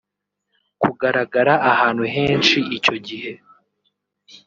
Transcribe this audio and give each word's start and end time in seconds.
Kugaragara 0.81 1.53
ahantu 1.71 2.03
henshi 2.15 2.57
icyo 2.77 2.95
gihe 3.07 3.31